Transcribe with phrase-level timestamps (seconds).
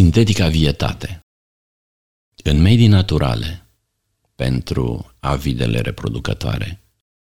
[0.00, 1.20] Sintetica vietate
[2.44, 3.66] În medii naturale,
[4.34, 6.80] pentru avidele reproducătoare,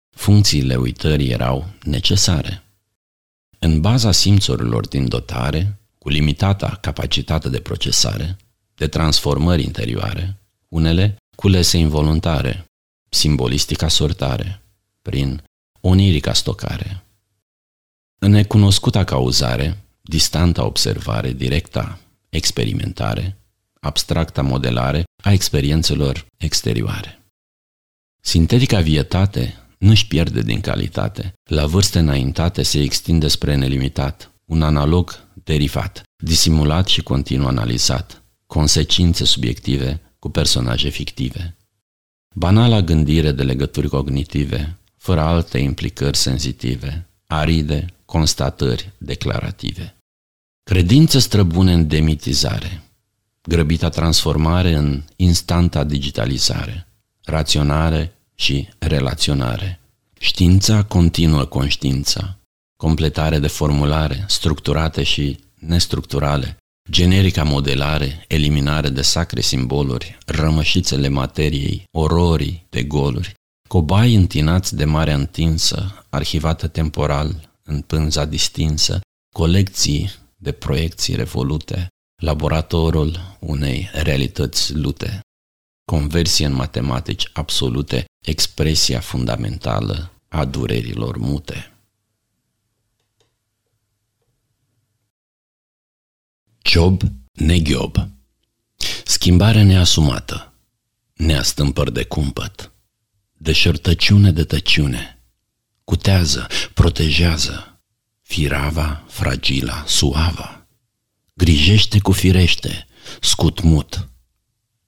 [0.09, 2.63] funcțiile uitării erau necesare.
[3.59, 8.37] În baza simțurilor din dotare, cu limitata capacitate de procesare,
[8.75, 12.65] de transformări interioare, unele culese involuntare,
[13.09, 14.61] simbolistica sortare,
[15.01, 15.43] prin
[15.81, 17.03] onirica stocare.
[18.19, 21.97] În necunoscuta cauzare, distanta observare, directa
[22.33, 23.37] experimentare,
[23.79, 27.21] abstracta modelare a experiențelor exterioare.
[28.21, 31.33] Sintetica vietate nu-și pierde din calitate.
[31.49, 39.25] La vârste înaintate se extinde spre nelimitat, un analog derivat, disimulat și continuu analizat, consecințe
[39.25, 41.55] subiective cu personaje fictive.
[42.35, 49.95] Banala gândire de legături cognitive, fără alte implicări senzitive, aride constatări declarative.
[50.63, 52.83] Credințe străbune în demitizare,
[53.41, 56.87] grăbita transformare în instanta digitalizare,
[57.23, 59.79] raționare și relaționare.
[60.19, 62.37] Știința continuă conștiința,
[62.75, 66.57] completare de formulare, structurate și nestructurale,
[66.89, 73.33] generica modelare, eliminare de sacre simboluri, rămășițele materiei, ororii de goluri,
[73.67, 79.01] cobai întinați de marea întinsă, arhivată temporal, în pânza distinsă,
[79.35, 81.87] colecții de proiecții revolute,
[82.21, 85.19] laboratorul unei realități lute,
[85.85, 91.73] conversie în matematici absolute, expresia fundamentală a durerilor mute.
[96.63, 97.95] Job neghiob
[99.05, 100.53] Schimbare neasumată,
[101.13, 102.71] neastâmpăr de cumpăt,
[103.33, 105.23] deșertăciune de tăciune,
[105.83, 107.72] cutează, protejează,
[108.23, 110.67] firava, fragila, suava,
[111.33, 112.87] grijește cu firește,
[113.21, 114.09] scutmut,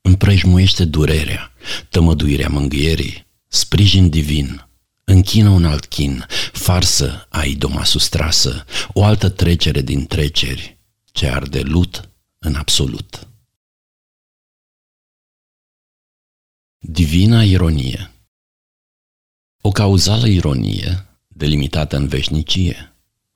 [0.02, 1.54] împrejmuiește durerea,
[1.90, 4.68] tămăduirea mângâierii, sprijin divin,
[5.04, 10.80] închină un alt chin, farsă a idoma sustrasă, o altă trecere din treceri,
[11.12, 13.28] ce arde lut în absolut.
[16.78, 18.12] Divina ironie.
[19.62, 22.95] O cauzală ironie, delimitată în veșnicie,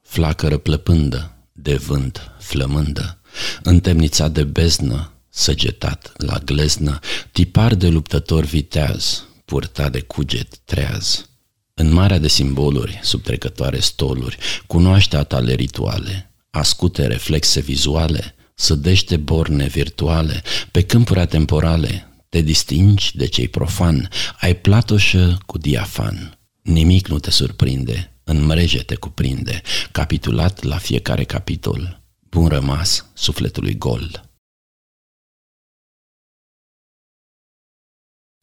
[0.10, 3.22] flacără plăpândă, de vânt flămândă,
[3.64, 7.00] întemnițat de beznă, săgetat la gleznă,
[7.32, 11.30] tipar de luptător viteaz, purtat de cuget treaz.
[11.74, 14.38] În marea de simboluri, subtrecătoare stoluri,
[14.68, 23.18] cunoaște a tale rituale, ascute reflexe vizuale, sădește borne virtuale, pe câmpuri atemporale, te distingi
[23.18, 24.10] de cei profan,
[24.40, 26.40] ai platoșă cu diafan.
[26.62, 33.78] Nimic nu te surprinde, în mreje te cuprinde, capitulat la fiecare capitol, bun rămas sufletului
[33.78, 34.30] gol.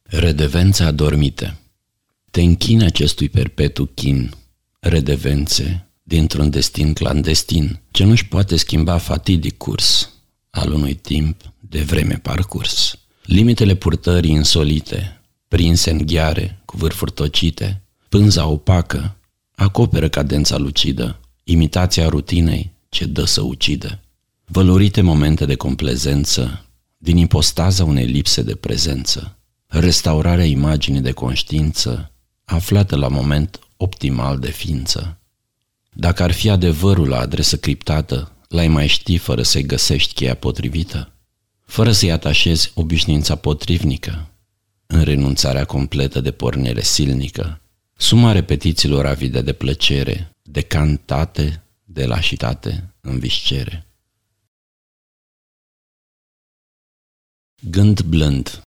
[0.03, 1.57] Redevența adormite
[2.31, 4.33] Te închine acestui perpetu chin,
[4.79, 10.13] redevențe, dintr-un destin clandestin, ce nu-și poate schimba fatidic curs
[10.49, 12.99] al unui timp de vreme parcurs.
[13.23, 19.17] Limitele purtării insolite, prinse în ghiare, cu vârfuri tocite, pânza opacă,
[19.57, 23.99] acoperă cadența lucidă, imitația rutinei ce dă să ucidă.
[24.45, 26.65] Vălurite momente de complezență,
[26.97, 29.37] din ipostaza unei lipse de prezență,
[29.67, 32.11] restaurarea imaginii de conștiință,
[32.45, 35.19] aflată la moment optimal de ființă.
[35.93, 41.11] Dacă ar fi adevărul la adresă criptată, l-ai mai ști fără să-i găsești cheia potrivită?
[41.65, 44.31] Fără să-i atașezi obișnuința potrivnică?
[44.85, 47.61] În renunțarea completă de pornire silnică,
[47.99, 53.85] Suma repetițiilor avide de plăcere, de cantate, de lașitate în viscere.
[57.61, 58.61] Gând blând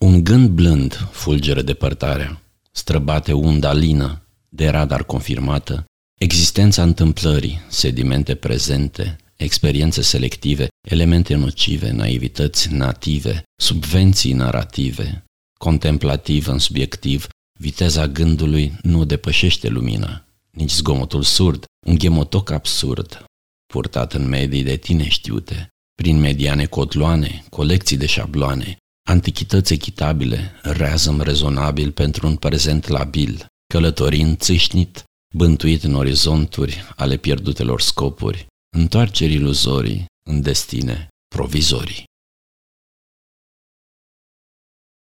[0.00, 2.42] Un gând blând fulgeră depărtarea,
[2.72, 5.84] străbate unda lină, de radar confirmată,
[6.20, 15.24] existența întâmplării, sedimente prezente, experiențe selective, elemente nocive, naivități native, subvenții narrative,
[15.58, 17.28] contemplativ în subiectiv,
[17.60, 23.24] Viteza gândului nu depășește lumina, nici zgomotul surd, un ghemotoc absurd,
[23.72, 28.76] purtat în medii de tine știute, prin mediane cotloane, colecții de șabloane,
[29.08, 35.04] antichități echitabile, reazăm rezonabil pentru un prezent labil, călătorind țâșnit,
[35.34, 38.46] bântuit în orizonturi ale pierdutelor scopuri,
[38.76, 42.04] întoarceri iluzorii în destine provizorii.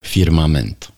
[0.05, 0.92] Firmament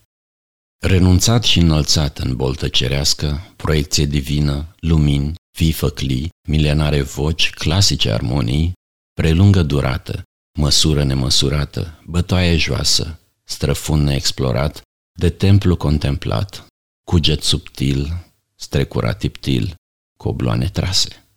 [0.86, 8.72] Renunțat și înălțat în boltă cerească, proiecție divină, lumini, fii făclii, milenare voci, clasice armonii,
[9.12, 10.22] prelungă durată,
[10.58, 14.82] măsură nemăsurată, bătoaie joasă, străfund neexplorat,
[15.18, 16.66] de templu contemplat,
[17.04, 19.74] cuget subtil, strecurat tiptil,
[20.18, 21.28] cu obloane trase.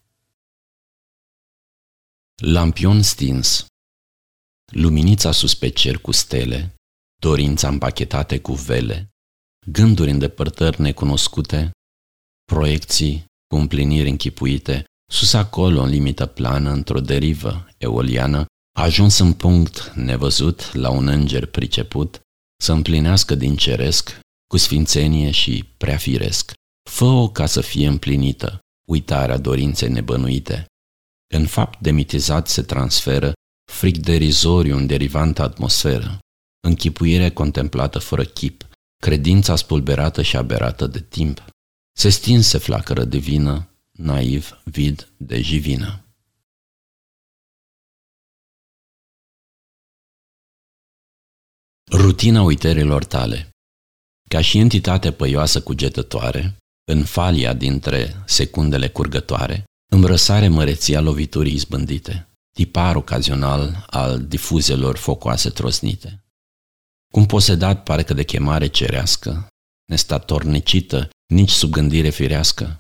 [2.36, 3.66] Lampion stins
[4.72, 6.76] Luminița sus pe cer cu stele,
[7.20, 9.09] dorința împachetate cu vele,
[9.72, 11.72] gânduri în depărtări necunoscute,
[12.46, 18.46] proiecții cu împliniri închipuite, sus acolo, în limită plană, într-o derivă eoliană,
[18.78, 22.22] a ajuns în punct nevăzut la un înger priceput
[22.64, 26.54] să împlinească din ceresc cu sfințenie și prea firesc.
[26.90, 30.66] Fă-o ca să fie împlinită, uitarea dorinței nebănuite.
[31.34, 33.34] În fapt demitizat se transferă
[33.72, 36.20] fric derizoriu în derivantă atmosferă,
[36.68, 38.69] închipuire contemplată fără chip,
[39.04, 41.46] credința spulberată și aberată de timp.
[41.98, 46.04] Se stinse flacără divină, naiv, vid de jivină.
[51.92, 53.50] Rutina uiterilor tale
[54.30, 56.58] Ca și entitate păioasă cugetătoare,
[56.92, 66.24] în falia dintre secundele curgătoare, îmbrăsare măreția loviturii izbândite, tipar ocazional al difuzelor focoase trosnite.
[67.14, 69.48] Cum posedat parcă de chemare cerească,
[69.86, 72.80] nestatornicită, nici sub gândire firească.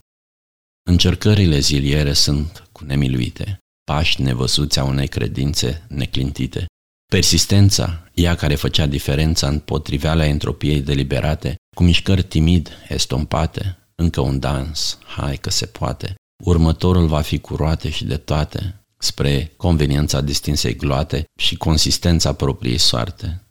[0.89, 6.65] Încercările ziliere sunt cu nemiluite, pași nevăsuți a unei credințe neclintite.
[7.11, 14.39] Persistența, ea care făcea diferența în potriveala entropiei deliberate, cu mișcări timid, estompate, încă un
[14.39, 16.15] dans, hai că se poate.
[16.43, 22.77] Următorul va fi cu roate și de toate, spre conveniența distinsei gloate și consistența propriei
[22.77, 23.48] soarte.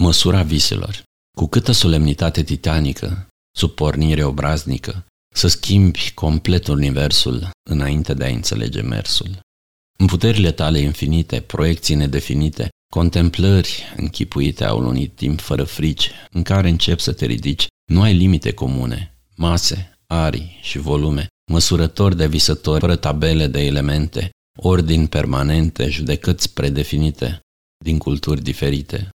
[0.00, 1.02] Măsura viselor.
[1.36, 8.80] Cu câtă solemnitate titanică, sub pornire obraznică, să schimbi complet universul înainte de a înțelege
[8.80, 9.38] mersul.
[9.98, 16.68] În puterile tale infinite, proiecții nedefinite, contemplări închipuite au unui timp fără frici, în care
[16.68, 22.80] începi să te ridici, nu ai limite comune, mase, arii și volume, măsurători de visători
[22.80, 27.40] fără tabele de elemente, ordini permanente, judecăți predefinite,
[27.84, 29.10] din culturi diferite.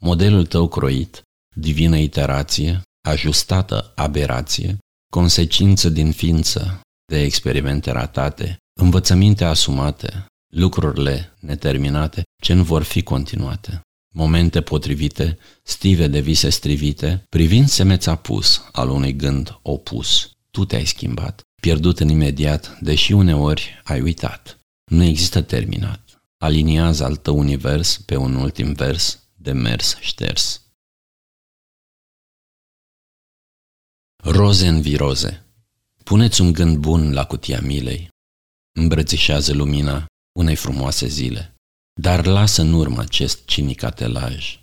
[0.00, 1.22] Modelul tău croit,
[1.56, 4.78] divină iterație, ajustată aberație,
[5.12, 6.80] consecință din ființă,
[7.12, 13.80] de experimente ratate, învățăminte asumate, lucrurile neterminate ce nu vor fi continuate.
[14.14, 20.30] Momente potrivite, stive de vise strivite, privind semeț apus al unui gând opus.
[20.50, 24.58] Tu te-ai schimbat, pierdut în imediat, deși uneori ai uitat.
[24.90, 26.22] Nu există terminat.
[26.38, 30.62] Aliniază al tău univers pe un ultim vers de mers șters.
[34.22, 35.44] Roze în viroze.
[36.04, 38.08] Puneți un gând bun la cutia milei.
[38.76, 40.06] Îmbrățișează lumina
[40.38, 41.54] unei frumoase zile.
[42.00, 44.60] Dar lasă în urmă acest cinic atelaj.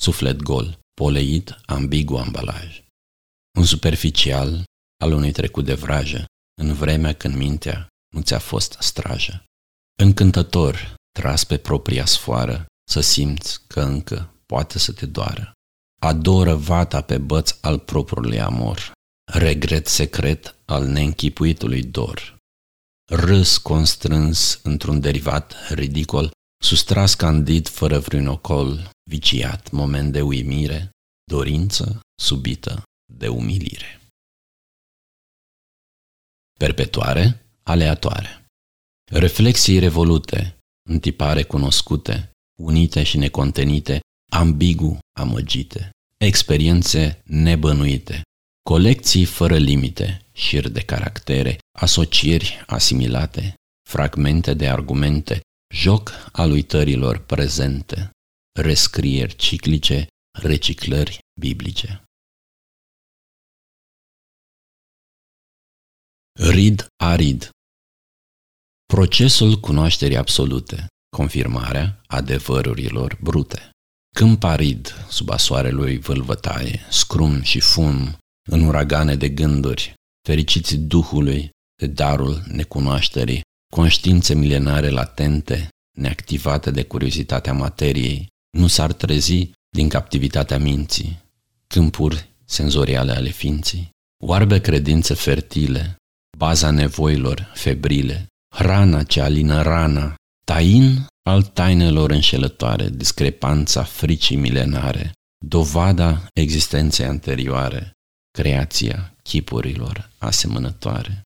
[0.00, 2.82] Suflet gol, poleit, ambigu ambalaj.
[3.58, 4.64] Un superficial
[5.04, 6.26] al unui trecut de vrajă,
[6.60, 9.44] în vremea când mintea nu ți-a fost strajă.
[10.02, 15.52] Încântător, tras pe propria sfoară, să simți că încă poate să te doară.
[16.00, 18.92] Adoră vata pe băț al propriului amor,
[19.32, 22.36] regret secret al neînchipuitului dor.
[23.10, 26.30] Râs constrâns într-un derivat ridicol,
[26.62, 30.90] sustras candid fără vreun ocol, viciat moment de uimire,
[31.24, 34.00] dorință subită de umilire.
[36.58, 38.44] Perpetuare, aleatoare.
[39.10, 42.30] Reflexii revolute, întipare cunoscute,
[42.62, 44.00] unite și necontenite,
[44.30, 48.22] ambigu amăgite, experiențe nebănuite,
[48.62, 53.54] colecții fără limite, șir de caractere, asocieri asimilate,
[53.88, 55.40] fragmente de argumente,
[55.74, 58.10] joc al uitărilor prezente,
[58.60, 60.06] rescrieri ciclice,
[60.42, 62.02] reciclări biblice.
[66.40, 67.50] Rid arid.
[68.86, 73.70] Procesul cunoașterii absolute, confirmarea adevărurilor brute.
[74.16, 78.16] Câmp arid sub asoarelui vâlvătaie, scrum și fum,
[78.50, 79.94] în uragane de gânduri,
[80.26, 81.50] fericiți Duhului
[81.80, 83.40] de darul necunoașterii,
[83.72, 91.22] conștiințe milenare latente, neactivate de curiozitatea materiei, nu s-ar trezi din captivitatea minții,
[91.66, 93.90] câmpuri senzoriale ale ființii,
[94.24, 95.96] oarbe credințe fertile,
[96.38, 100.14] baza nevoilor febrile, hrana ce alină rana,
[100.48, 105.12] tain al tainelor înșelătoare, discrepanța fricii milenare,
[105.44, 107.92] dovada existenței anterioare,
[108.30, 111.22] creația chipurilor asemănătoare.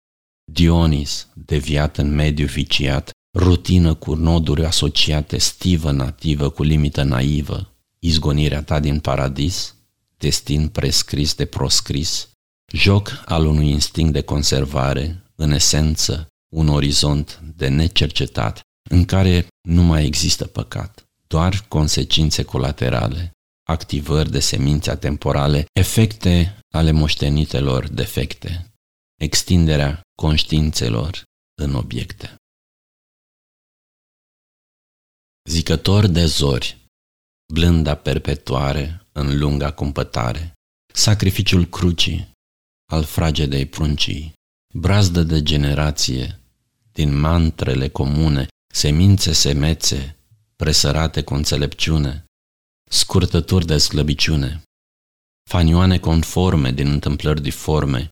[0.52, 8.62] Dionis, deviat în mediu viciat, rutină cu noduri asociate, stivă nativă cu limită naivă, izgonirea
[8.62, 9.74] ta din paradis,
[10.16, 12.28] destin prescris de proscris,
[12.72, 18.60] joc al unui instinct de conservare, în esență, un orizont de necercetat,
[18.92, 23.30] în care nu mai există păcat, doar consecințe colaterale,
[23.68, 28.72] activări de semințe temporale, efecte ale moștenitelor defecte,
[29.20, 31.22] extinderea conștiințelor
[31.62, 32.36] în obiecte.
[35.48, 36.88] Zicător de zori,
[37.52, 40.52] blânda perpetuare în lunga cumpătare,
[40.94, 42.30] sacrificiul crucii,
[42.90, 44.32] al fragedei pruncii,
[44.74, 46.40] brazdă de generație,
[46.92, 50.18] din mantrele comune, semințe semețe,
[50.56, 52.24] presărate cu înțelepciune,
[52.90, 54.62] scurtături de slăbiciune,
[55.50, 58.08] fanioane conforme din întâmplări diforme,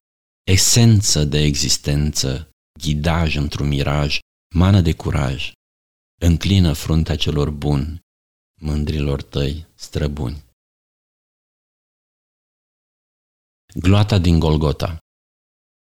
[0.47, 2.50] esență de existență,
[2.81, 4.19] ghidaj într-un miraj,
[4.55, 5.52] mană de curaj,
[6.21, 8.00] înclină fruntea celor buni,
[8.61, 10.45] mândrilor tăi străbuni.
[13.75, 14.99] Gloata din Golgota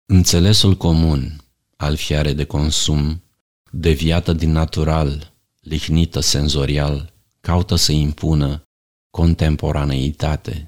[0.05, 1.43] Înțelesul comun
[1.77, 3.23] al fiare de consum,
[3.71, 8.61] deviată din natural, lihnită senzorial, caută să impună
[9.11, 10.67] contemporaneitate.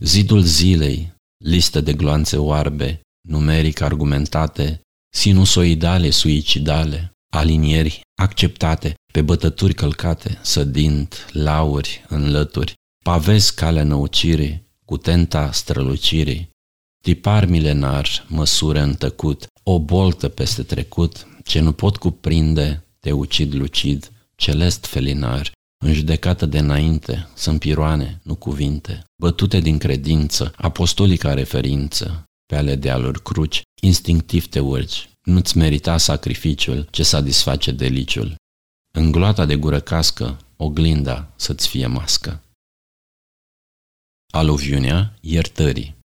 [0.00, 1.12] Zidul zilei,
[1.44, 4.80] listă de gloanțe oarbe, numeric argumentate,
[5.14, 14.96] sinusoidale, suicidale, alinieri acceptate, pe bătături călcate, sădind lauri în lături, pavezi calea năucirii, cu
[14.96, 16.49] tenta strălucirii,
[17.00, 23.54] tipar milenar, măsură în tăcut, o boltă peste trecut, ce nu pot cuprinde, te ucid
[23.54, 25.52] lucid, celest felinar,
[25.84, 32.76] în judecată de înainte, sunt piroane, nu cuvinte, bătute din credință, apostolica referință, pe ale
[32.76, 38.34] dealuri cruci, instinctiv te urci, nu-ți merita sacrificiul ce satisface deliciul.
[38.92, 42.42] În gloata de gură cască, oglinda să-ți fie mască.
[44.32, 45.98] Aluviunea iertării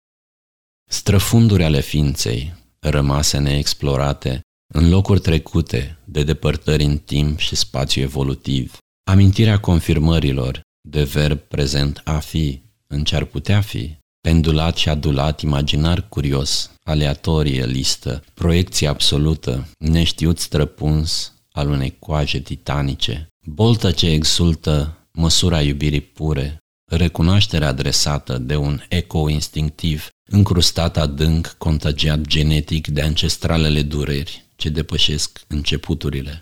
[0.90, 4.40] Străfunduri ale ființei, rămase neexplorate,
[4.74, 8.76] în locuri trecute de depărtări în timp și spațiu evolutiv,
[9.10, 15.40] amintirea confirmărilor de verb prezent a fi, în ce ar putea fi, pendulat și adulat
[15.40, 24.98] imaginar curios, aleatorie listă, proiecție absolută, neștiut străpuns al unei coaje titanice, boltă ce exultă
[25.12, 26.58] măsura iubirii pure,
[26.96, 35.44] recunoaștere adresată de un eco instinctiv, încrustat adânc, contagiat genetic de ancestralele dureri ce depășesc
[35.48, 36.40] începuturile.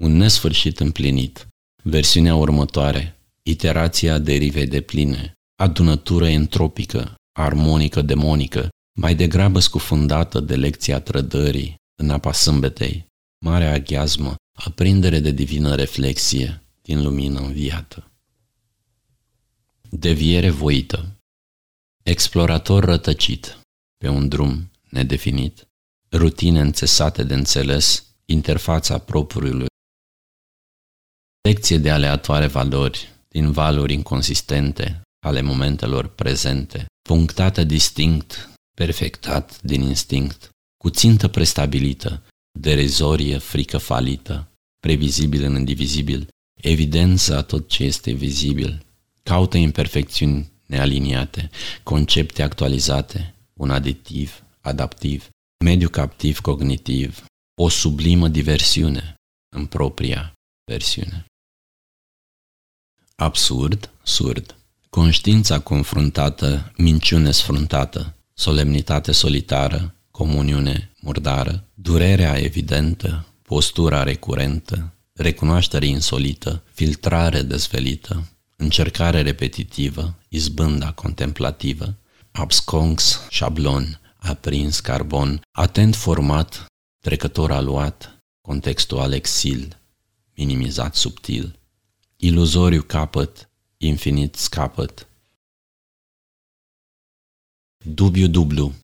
[0.00, 1.46] Un nesfârșit împlinit.
[1.82, 5.32] Versiunea următoare, iterația derivei de pline,
[5.62, 8.68] adunătură entropică, armonică demonică,
[8.98, 13.06] mai degrabă scufundată de lecția trădării în apa sâmbetei,
[13.44, 18.09] mare aghiazmă, aprindere de divină reflexie din lumină înviată.
[19.92, 21.16] Deviere voită.
[22.02, 23.58] Explorator rătăcit
[23.96, 25.66] pe un drum nedefinit,
[26.12, 29.66] rutine înțesate de înțeles, interfața propriului,
[31.48, 40.48] lecție de aleatoare valori din valuri inconsistente ale momentelor prezente, punctată distinct, perfectat din instinct,
[40.76, 42.22] cu țintă prestabilită,
[42.58, 46.28] derizorie, frică falită, previzibil în indivizibil,
[46.60, 48.88] evidență a tot ce este vizibil,
[49.30, 51.50] caută imperfecțiuni nealiniate,
[51.82, 55.28] concepte actualizate, un aditiv, adaptiv,
[55.64, 59.14] mediu captiv cognitiv, o sublimă diversiune
[59.56, 60.32] în propria
[60.64, 61.24] versiune.
[63.16, 64.56] Absurd, surd.
[64.88, 77.42] Conștiința confruntată, minciune sfruntată, solemnitate solitară, comuniune murdară, durerea evidentă, postura recurentă, recunoaștere insolită, filtrare
[77.42, 78.24] dezvelită,
[78.60, 81.94] încercare repetitivă, izbânda contemplativă,
[82.32, 86.66] absconx, șablon, aprins carbon, atent format,
[87.02, 89.80] trecător aluat, contextual exil,
[90.34, 91.58] minimizat subtil,
[92.16, 95.08] iluzoriu capăt, infinit scapăt.
[97.84, 98.74] Dubiu dublu.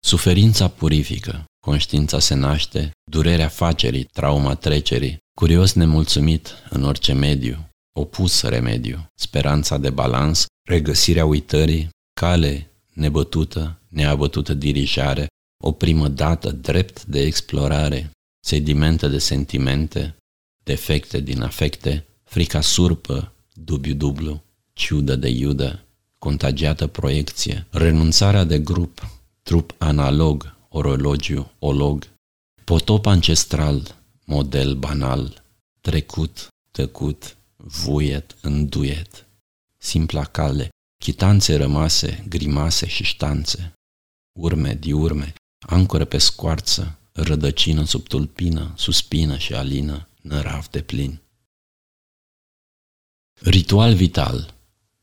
[0.00, 7.67] Suferința purifică, conștiința se naște, durerea facerii, trauma trecerii, curios nemulțumit în orice mediu,
[7.98, 11.88] opus remediu, speranța de balans, regăsirea uitării,
[12.20, 15.26] cale nebătută, neabătută dirijare,
[15.64, 20.16] o primă dată drept de explorare, sedimente de sentimente,
[20.64, 25.84] defecte din afecte, frica surpă, dubiu dublu, ciudă de iudă,
[26.18, 29.08] contagiată proiecție, renunțarea de grup,
[29.42, 32.06] trup analog, orologiu, olog,
[32.68, 35.42] Potop ancestral, model banal,
[35.80, 39.26] trecut, tăcut, vuiet, înduiet,
[39.76, 40.68] simpla cale,
[41.02, 43.72] chitanțe rămase, grimase și ștanțe,
[44.38, 45.34] urme, diurme,
[45.66, 51.20] ancoră pe scoarță, rădăcină sub tulpină, suspină și alină, nărav de plin.
[53.40, 54.54] Ritual vital.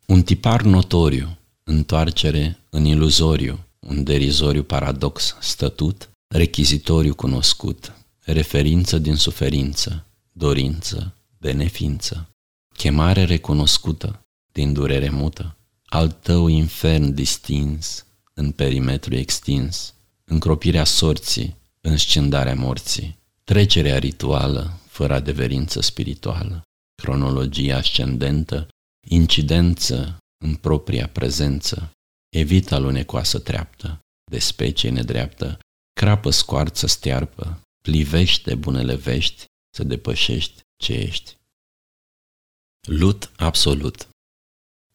[0.05, 10.05] Un tipar notoriu, întoarcere în iluzoriu, un derizoriu paradox stătut, rechizitoriu cunoscut, referință din suferință,
[10.31, 12.34] dorință de neființă,
[12.75, 22.55] chemare recunoscută din durere mută, al tău infern distins în perimetru extins, încropirea sorții, înscindarea
[22.55, 26.61] morții, trecerea rituală fără adeverință spirituală,
[26.95, 28.67] cronologia ascendentă,
[29.07, 31.91] incidență în propria prezență,
[32.29, 33.99] evită alunecoasă treaptă,
[34.31, 35.59] de specie nedreaptă,
[35.93, 41.35] crapă scoarță stearpă, plivește bunele vești să depășești ce ești.
[42.85, 44.07] Lut absolut.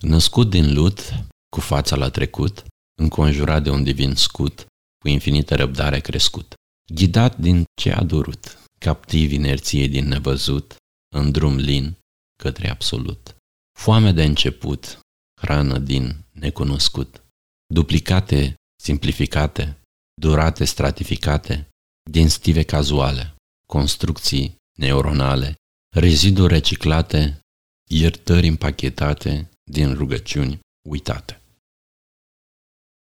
[0.02, 1.00] Născut din lut,
[1.48, 2.64] cu fața la trecut,
[3.00, 4.66] înconjurat de un divin scut,
[4.98, 6.54] cu infinită răbdare crescut,
[6.94, 10.76] ghidat din ce a durut, captiv inerției din nevăzut,
[11.14, 11.96] în drum lin
[12.42, 13.36] către absolut.
[13.78, 14.98] Foame de început,
[15.40, 17.22] hrană din necunoscut,
[17.74, 19.80] duplicate, simplificate,
[20.20, 21.68] durate, stratificate,
[22.10, 23.34] din stive cazuale,
[23.66, 25.54] construcții neuronale,
[25.96, 27.40] reziduri reciclate,
[27.92, 31.40] iertări împachetate din rugăciuni uitate.